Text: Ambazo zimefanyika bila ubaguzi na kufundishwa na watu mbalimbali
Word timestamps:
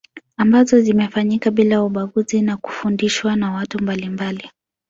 Ambazo 0.37 0.81
zimefanyika 0.81 1.51
bila 1.51 1.83
ubaguzi 1.83 2.41
na 2.41 2.57
kufundishwa 2.57 3.35
na 3.35 3.51
watu 3.51 3.83
mbalimbali 3.83 4.49